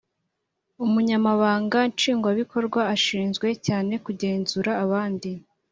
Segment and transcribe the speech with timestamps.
[0.85, 5.29] Umunyamabanga Nshingwabikorwa ashinzwe cyane kugenzura abandi